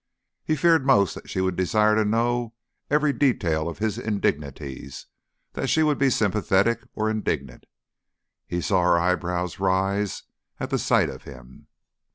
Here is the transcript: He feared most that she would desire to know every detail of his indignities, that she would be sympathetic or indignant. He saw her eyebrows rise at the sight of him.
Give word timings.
He 0.43 0.55
feared 0.55 0.83
most 0.83 1.13
that 1.13 1.29
she 1.29 1.41
would 1.41 1.55
desire 1.55 1.93
to 1.93 2.03
know 2.03 2.55
every 2.89 3.13
detail 3.13 3.69
of 3.69 3.77
his 3.77 3.99
indignities, 3.99 5.05
that 5.53 5.69
she 5.69 5.83
would 5.83 5.99
be 5.99 6.09
sympathetic 6.09 6.81
or 6.95 7.07
indignant. 7.07 7.67
He 8.47 8.61
saw 8.61 8.81
her 8.81 8.97
eyebrows 8.97 9.59
rise 9.59 10.23
at 10.59 10.71
the 10.71 10.79
sight 10.79 11.11
of 11.11 11.25
him. 11.25 11.67